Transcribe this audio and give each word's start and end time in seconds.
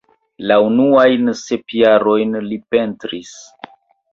La 0.51 0.55
unuajn 0.67 1.29
sep 1.41 1.75
jarojn 1.81 2.35
li 2.49 2.61
pentris. 2.77 3.37